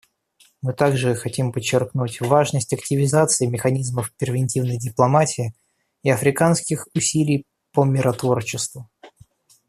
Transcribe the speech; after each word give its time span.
Мы 0.63 0.73
также 0.73 1.13
хотим 1.13 1.51
подчеркнуть 1.51 2.21
важность 2.21 2.73
активизации 2.73 3.45
механизмов 3.45 4.11
превентивной 4.17 4.79
дипломатии 4.79 5.53
и 6.01 6.09
африканских 6.09 6.87
усилий 6.95 7.45
по 7.71 7.83
миротворчеству. 7.85 8.89